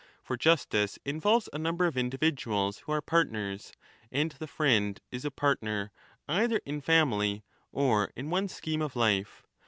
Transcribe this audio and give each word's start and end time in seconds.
For 0.23 0.35
justice 0.35 0.97
involves 1.05 1.47
a 1.53 1.59
number 1.59 1.85
of 1.85 1.95
indi 1.95 2.17
viduals 2.17 2.85
\vho_are 2.85 3.05
partners, 3.05 3.71
and 4.11 4.31
the 4.31 4.47
friend 4.47 4.99
is 5.11 5.25
a 5.25 5.29
partner 5.29 5.91
either 6.27 6.59
in 6.65 6.81
family 6.81 7.43
or 7.71 8.11
in 8.15 8.31
one's 8.31 8.51
scheme 8.55 8.81
of 8.81 8.95
life. 8.95 9.43